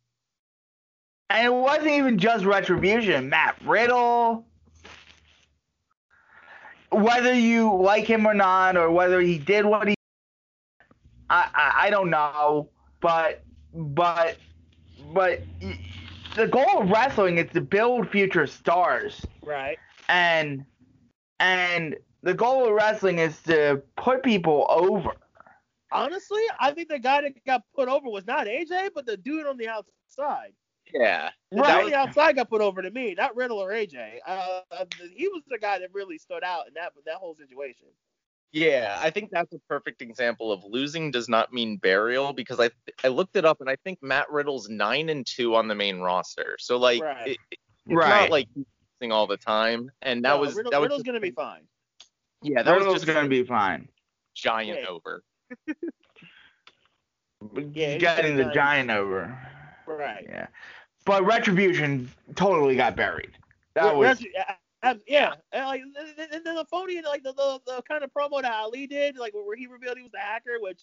[1.30, 3.30] and it wasn't even just Retribution.
[3.30, 4.45] Matt Riddle,
[6.91, 9.95] whether you like him or not, or whether he did what he,
[11.30, 12.69] I I, I don't know,
[13.02, 14.38] but but
[15.13, 15.41] but
[16.36, 19.78] the goal of wrestling is to build future stars, Right.
[20.08, 20.65] and
[21.39, 25.12] and the goal of wrestling is to put people over.
[25.91, 29.47] Honestly, I think the guy that got put over was not AJ, but the dude
[29.47, 30.54] on the outside.
[30.93, 31.30] Yeah.
[31.52, 31.67] The Right.
[31.67, 34.19] guy on the outside got put over to me, not Riddle or AJ.
[34.25, 34.62] Uh,
[35.13, 37.88] he was the guy that really stood out in that that whole situation.
[38.52, 42.71] Yeah, I think that's a perfect example of losing does not mean burial because I
[43.04, 45.99] I looked it up and I think Matt Riddle's nine and two on the main
[45.99, 46.58] roster.
[46.60, 47.28] So like Right.
[47.30, 48.21] it, it's Right.
[48.21, 49.91] not like losing all the time.
[50.01, 51.68] And that No, was Riddle, that was Riddle's just- gonna be fine.
[52.41, 53.88] yeah that was just gonna be fine.
[54.34, 54.88] giant Yeah.
[54.88, 55.24] over.
[57.74, 59.38] Yeah, he's Getting the giant over.
[59.88, 60.26] Right.
[60.28, 60.47] Yeah.
[61.10, 63.32] But Retribution totally got buried.
[63.74, 64.53] That Re- was Retri- uh,
[64.84, 68.43] uh, yeah, and like and then the phony like the, the the kind of promo
[68.43, 70.82] that Ali did, like where he revealed he was the hacker, which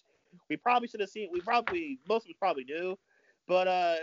[0.49, 1.29] we probably should have seen.
[1.31, 2.99] We probably most of us probably knew,
[3.47, 3.95] but uh,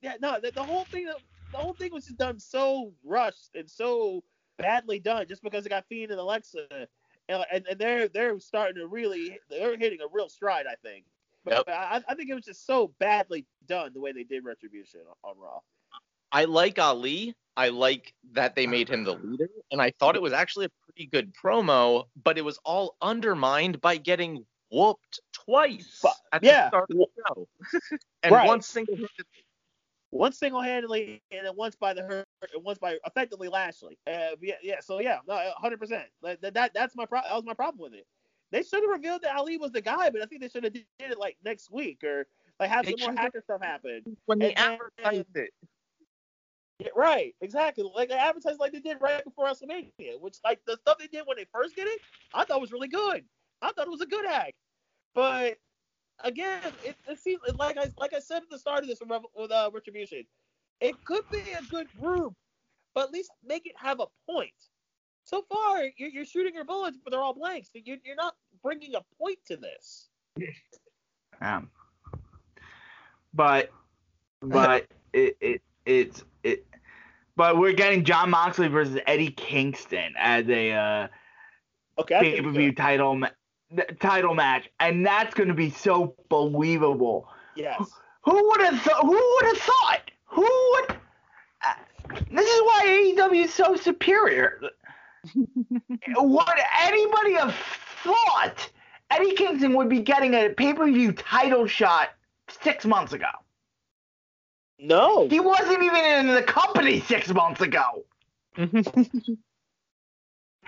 [0.00, 1.10] yeah, no, the, the whole thing,
[1.52, 4.24] the whole thing was just done so rushed and so
[4.56, 6.68] badly done, just because it got Fiend and Alexa,
[7.28, 11.04] and, and, and they're they're starting to really they're hitting a real stride, I think.
[11.46, 11.68] But Yep.
[11.68, 15.30] I, I think it was just so badly done the way they did Retribution on,
[15.30, 15.60] on Raw.
[16.32, 20.22] I like Ali, I like that they made him the leader, and I thought it
[20.22, 26.00] was actually a pretty good promo, but it was all undermined by getting whooped twice
[26.02, 26.64] But- at yeah.
[26.64, 27.48] the start of the show.
[28.24, 28.46] and Right.
[28.48, 28.96] once single
[30.12, 33.98] once single-handedly and then once by the hurt and once by effectively Lashley.
[34.06, 34.80] Uh, yeah, yeah.
[34.80, 35.78] So yeah, no, 100.
[35.78, 38.06] percent That, that that's my pro- that was my problem with it.
[38.52, 40.72] They should have revealed that Ali was the guy, but I think they should have
[40.72, 42.26] did it like next week or
[42.60, 44.02] like have some more hacker stuff happen.
[44.26, 45.50] when they And advertised it.
[46.78, 47.90] Yeah, right, exactly.
[47.94, 51.26] Like they advertised like they did right before WrestleMania, which like the stuff they did
[51.26, 52.00] when they first did it,
[52.34, 53.24] I thought was really good.
[53.62, 54.52] I thought it was a good act.
[55.14, 55.56] But
[56.22, 59.00] again, it, it seems like I like I said at the start of this
[59.34, 60.24] with uh, Retribution,
[60.80, 62.34] it could be a good group,
[62.94, 64.52] but at least make it have a point.
[65.26, 67.68] So far, you're, you're shooting your bullets, but they're all blanks.
[67.74, 70.08] You're, you're not bringing a point to this.
[71.40, 71.68] Um,
[73.34, 73.70] but
[74.40, 76.64] but it, it it's it
[77.36, 81.08] but we're getting Jon Moxley versus Eddie Kingston as a uh,
[81.98, 83.28] Okay, pay per view title ma-
[83.98, 87.28] title match, and that's going to be so believable.
[87.56, 87.82] Yes.
[88.22, 89.02] Who would have thought?
[89.02, 90.10] Who would have thought?
[90.26, 90.96] Who would?
[91.64, 91.74] Uh,
[92.30, 94.60] this is why AEW is so superior.
[96.16, 97.54] would anybody have
[98.02, 98.70] thought
[99.10, 102.10] Eddie Kingston would be getting a pay per view title shot
[102.62, 103.26] six months ago?
[104.78, 105.28] No.
[105.28, 108.04] He wasn't even in the company six months ago.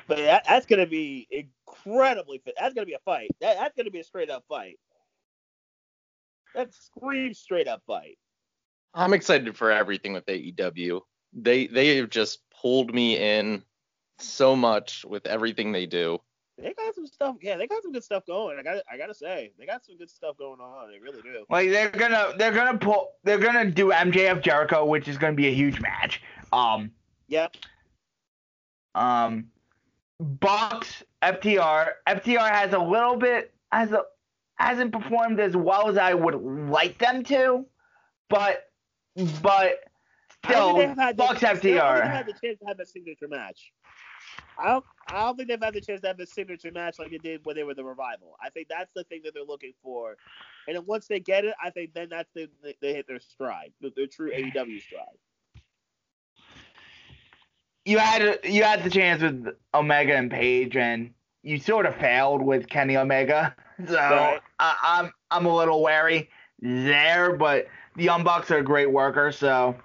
[0.09, 2.55] But that, that's gonna be incredibly fit.
[2.59, 3.31] That's gonna be a fight.
[3.41, 4.79] That, that's gonna be a straight up fight.
[6.55, 8.19] That screams straight up fight.
[8.95, 11.03] I'm excited for everything with AEW.
[11.35, 13.63] They they have just pulled me in
[14.21, 16.19] so much with everything they do.
[16.57, 17.37] They got some stuff.
[17.41, 18.59] Yeah, they got some good stuff going.
[18.59, 20.91] I got I gotta say, they got some good stuff going on.
[20.91, 21.45] They really do.
[21.49, 25.47] Like they're gonna they're gonna pull they're gonna do MJF Jericho, which is gonna be
[25.47, 26.21] a huge match.
[26.53, 26.91] Um
[27.29, 27.55] Yep.
[28.97, 29.47] um
[30.21, 34.03] Bucks FTR FTR has a little bit has a
[34.57, 36.35] hasn't performed as well as I would
[36.69, 37.65] like them to,
[38.29, 38.69] but
[39.43, 39.85] but
[40.43, 42.11] I don't still think they've had the- Bucks I don't think they've FTR.
[42.11, 43.73] had the chance to have a signature match.
[44.59, 47.11] I don't, I don't think they've had the chance to have a signature match like
[47.11, 48.37] they did when they were the revival.
[48.43, 50.17] I think that's the thing that they're looking for,
[50.67, 53.21] and then once they get it, I think then that's the they, they hit their
[53.21, 55.63] stride, their, their true AEW stride.
[57.85, 62.43] You had you had the chance with Omega and Page, and you sort of failed
[62.43, 63.55] with Kenny Omega.
[63.87, 64.41] So Right.
[64.59, 66.31] I, I'm I'm a little wary
[66.61, 69.77] there, but the Young Bucks are a great worker, so.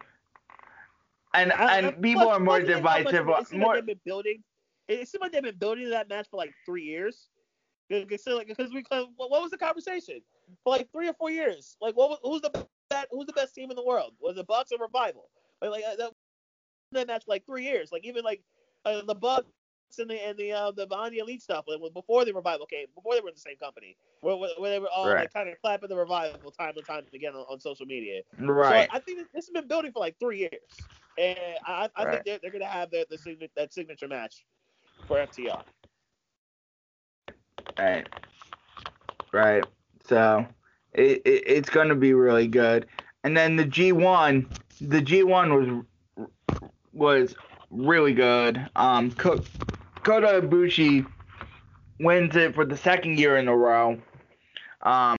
[1.35, 3.25] And and people are more plus you know how much divisive.
[3.53, 4.43] More, like they've been building.
[4.87, 7.29] It seems like they've been building that match for like three years.
[7.89, 10.21] Because like, because we what was the conversation
[10.63, 11.77] for like three or four years?
[11.81, 14.13] Like what was, who's the best, who's the best team in the world?
[14.19, 15.29] Was it Bucks or Revival?
[15.61, 16.11] Like like uh, that,
[16.93, 17.91] that match for like three years.
[17.91, 18.41] Like even like
[18.85, 19.47] uh, the Bucks
[19.99, 22.87] and the and the uh, the Being the Elite stuff like, before the Revival came,
[22.95, 25.19] before they were in the same company, where, where, where they were all Right.
[25.19, 28.21] like kind of clapping the Revival time and time again on, on social media.
[28.39, 28.87] right.
[28.89, 32.11] So I think this, has been building for like three years, and I, I Right.
[32.11, 34.45] think they're, they're gonna have the, the signature, that signature match
[35.07, 35.61] for FTR.
[37.77, 38.07] Right.
[39.31, 39.63] Right.
[40.07, 40.45] So
[40.93, 42.87] it, it it's gonna be really good.
[43.23, 44.45] And then the G1,
[44.81, 45.85] the G1
[46.17, 46.27] was
[46.91, 47.35] was
[47.71, 48.67] really good.
[48.75, 49.43] Um, Ko-
[50.03, 51.05] Kota Ibushi
[51.99, 53.99] wins it for the second year in a row.
[54.81, 55.15] Um,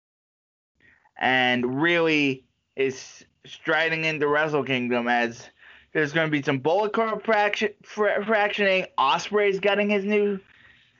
[1.18, 2.44] and really
[2.76, 5.48] is striding into Wrestle Kingdom as
[5.94, 8.86] there's going to be some Bullet Club fraction, fractioning.
[8.98, 10.38] Ospreay's getting his new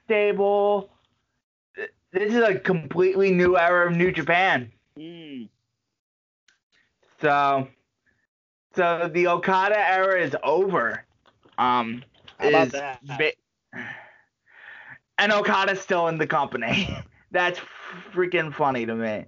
[0.06, 0.88] stable.
[2.12, 4.70] This is a completely new era of New Japan.
[4.96, 5.48] Mm.
[7.20, 7.66] So,
[8.76, 11.04] so the Okada era is over.
[11.58, 12.04] Um,
[12.38, 13.00] How about that?
[13.18, 13.82] ba-
[15.18, 16.88] and Okada's still in the company.
[17.32, 17.60] That's
[18.12, 19.24] freaking funny to me.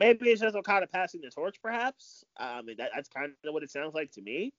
[0.00, 2.24] Maybe it's just Okada passing the torch, perhaps.
[2.36, 4.52] I mean, that, that's kind of what it sounds like to me.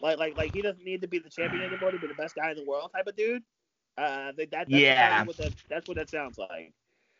[0.00, 2.34] Like, like, like he doesn't need to be the champion anymore to be the best
[2.36, 3.42] guy in the world type of dude.
[3.96, 5.24] Uh, that, that's Yeah.
[5.24, 6.72] what that, that's what that sounds like.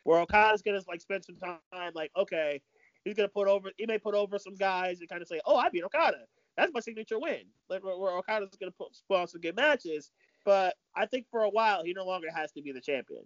[0.05, 2.61] Where Okada's gonna like spend some time, like, okay,
[3.05, 5.57] he's gonna put over, he may put over some guys and kind of say, oh,
[5.57, 6.19] I beat Okada.
[6.57, 7.43] That's my signature win.
[7.69, 10.11] Like, where, where Okada's gonna put, put on some good matches.
[10.45, 13.25] But I think for a while he no longer has to be the champion.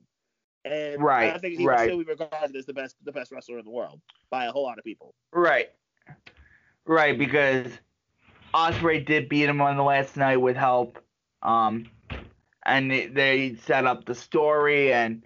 [0.64, 1.86] And Right, I think he right.
[1.86, 4.00] still be regarded as the best the best wrestler in the world
[4.30, 5.14] by a whole lot of people.
[5.32, 5.70] Right.
[6.86, 7.66] Right, because
[8.52, 10.98] Ospreay did beat him on the last night with help.
[11.42, 11.86] Um,
[12.66, 15.22] and they, they set up the story, and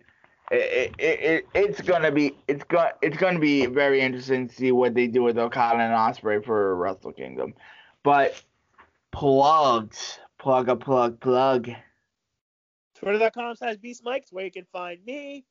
[0.51, 4.73] it, it, it, it's gonna be it's going it's gonna be very interesting to see
[4.73, 7.55] what they do with Okada and Ospreay for Wrestle Kingdom.
[8.03, 8.41] But
[9.11, 11.71] plugs, plug a plug plug.
[13.05, 15.45] Twitter.com slash Beast Mikes where you can find me.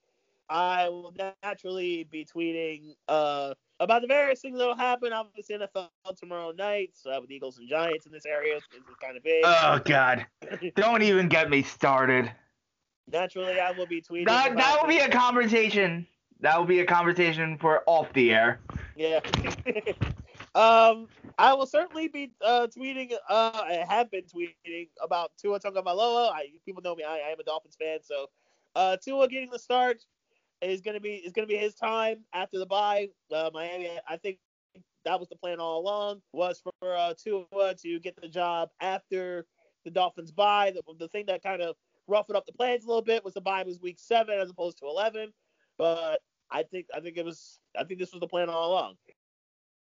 [0.49, 5.13] I will naturally be tweeting uh, about the various things that will happen.
[5.13, 8.55] Obviously, NFL tomorrow night uh, with Eagles and Giants in this area.
[8.55, 9.43] This is kind of big.
[9.45, 10.25] Oh God!
[10.75, 12.31] Don't even get me started.
[13.11, 14.27] Naturally, I will be tweeting.
[14.27, 16.07] That that will be a conversation.
[16.41, 18.59] That will be a conversation for off the air.
[18.95, 19.21] Yeah.
[20.55, 23.13] um, I will certainly be uh, tweeting.
[23.29, 26.31] Uh, I have been tweeting about Tua Tagovailoa.
[26.31, 27.03] I people know me.
[27.03, 28.27] I, I am a Dolphins fan, so
[28.75, 30.03] uh, Tua getting the start
[30.61, 33.09] is gonna be is gonna be his time after the bye.
[33.31, 34.37] Uh, Miami, I think
[35.05, 39.45] that was the plan all along was for uh, Tua to get the job after
[39.85, 40.71] the Dolphins bye.
[40.73, 41.75] The, the thing that kind of
[42.07, 44.77] ruffled up the plans a little bit was the bye was week seven as opposed
[44.79, 45.33] to eleven.
[45.77, 48.95] But I think I think it was I think this was the plan all along.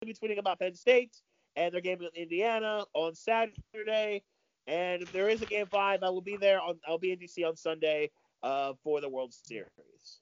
[0.02, 1.16] I'll be tweeting about Penn State
[1.56, 4.24] and their game with Indiana on Saturday.
[4.66, 7.20] And if there is a game five, I will be there on I'll be in
[7.20, 8.10] DC on Sunday
[8.42, 10.22] uh, for the World Series.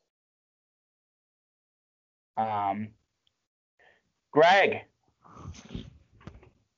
[2.36, 2.90] Um,
[4.32, 4.82] Greg.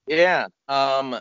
[0.05, 0.47] Yeah.
[0.67, 1.17] Um,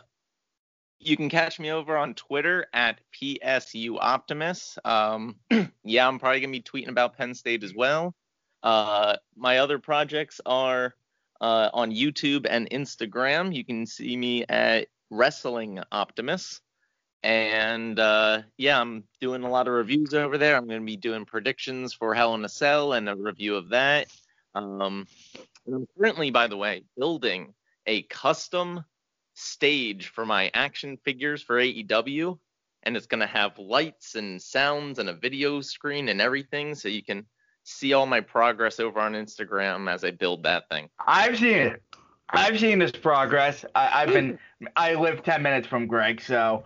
[0.99, 4.79] you can catch me over on Twitter at PSU Optimus.
[4.85, 5.37] Um,
[5.85, 8.15] yeah, I'm probably gonna be tweeting about Penn State as well.
[8.63, 10.95] Uh, my other projects are
[11.41, 13.55] uh, on YouTube and Instagram.
[13.55, 16.61] You can see me at Wrestling Optimus.
[17.23, 20.57] And uh, yeah, I'm doing a lot of reviews over there.
[20.57, 23.71] I'm going to be doing predictions for Hell in a Cell and a review of
[23.71, 24.09] that.
[24.55, 25.07] Um,
[25.67, 27.55] and I'm currently, by the way, building
[27.87, 28.85] a custom
[29.35, 32.39] stage for my action figures for AEW.
[32.83, 36.75] And it's going to have lights and sounds and a video screen and everything.
[36.75, 37.27] So you can
[37.71, 40.89] see all my progress over on Instagram as I build that thing.
[41.07, 41.83] I've seen it.
[42.31, 43.65] I've seen this progress.
[43.75, 44.39] I, have been.
[44.77, 46.65] I live ten minutes from Greg, so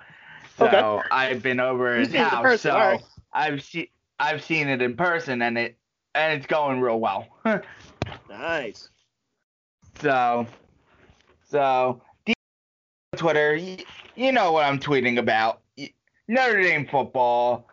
[0.59, 1.09] so okay.
[1.11, 2.42] I've been over his house.
[2.42, 3.02] Person, so right.
[3.32, 3.86] I've seen
[4.18, 5.78] I've seen it in person, and it
[6.14, 7.28] and it's going real well.
[8.28, 8.88] nice.
[10.00, 10.46] So
[11.48, 12.02] so
[13.16, 13.78] Twitter, you,
[14.16, 15.61] you know what I'm tweeting about.
[16.26, 17.68] Notre Dame football,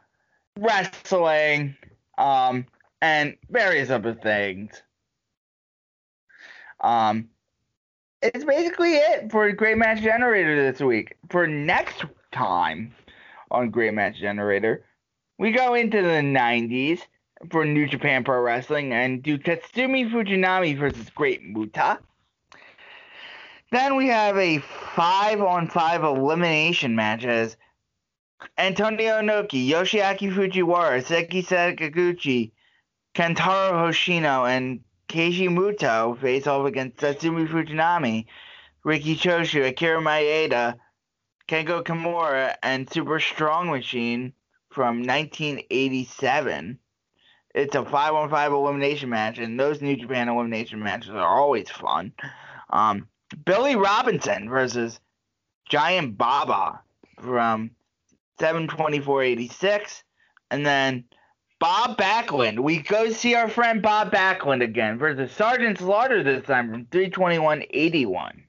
[0.59, 1.75] wrestling,
[2.17, 2.65] um,
[3.01, 4.81] and various other things.
[6.79, 7.29] Um,
[8.21, 11.17] it's basically it for Great Match Generator this week.
[11.29, 12.93] For next time
[13.49, 14.85] on Great Match Generator,
[15.39, 17.01] we go into the 90s
[17.49, 21.99] for New Japan Pro Wrestling and do Tatsumi Fujinami versus Great Muta.
[23.71, 27.57] Then we have a five on five elimination match as
[28.57, 32.51] Antonio Inoki, Yoshiaki Fujiwara, Seiji Sakaguchi,
[33.14, 38.26] Kantaro Hoshino and Keiji Muto face off against Tatsumi Fujinami,
[38.84, 40.76] Riki Choshu, Akira Maeda,
[41.47, 44.34] Kengo Kimura, and Super Strong Machine
[44.70, 46.80] from 1987.
[47.53, 51.70] It's a 5 on 5 elimination match, and those New Japan elimination matches are always
[51.70, 52.14] fun.
[52.70, 53.09] Um,
[53.43, 55.01] Billy Robinson versus
[55.68, 56.82] Giant Baba
[57.20, 57.72] from
[58.39, 60.03] 72486.
[60.49, 61.03] And then
[61.62, 62.59] Bob Backlund.
[62.59, 68.41] We go see our friend Bob Backlund again versus Sergeant Slaughter this time from 321.81.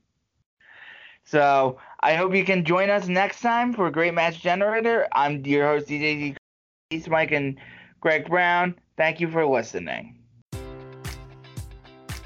[1.25, 5.07] So I hope you can join us next time for great match generator.
[5.13, 6.35] I'm your host DJ
[6.91, 7.59] East Mike and
[8.01, 8.77] Greg Brown.
[8.97, 10.22] Thank you for listening.